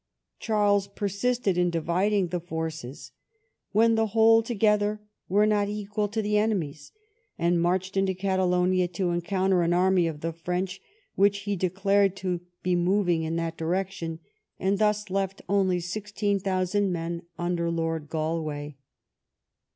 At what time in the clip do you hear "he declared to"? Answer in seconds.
11.41-12.41